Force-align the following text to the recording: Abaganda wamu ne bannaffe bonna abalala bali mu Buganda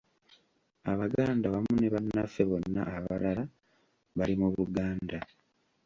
Abaganda 0.91 1.45
wamu 1.53 1.71
ne 1.75 1.87
bannaffe 1.93 2.43
bonna 2.49 2.81
abalala 2.97 3.43
bali 4.17 4.35
mu 4.41 4.47
Buganda 4.55 5.17